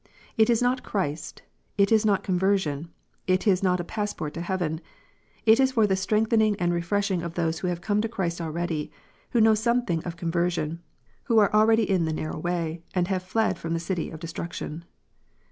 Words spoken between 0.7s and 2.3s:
Christ \ it is not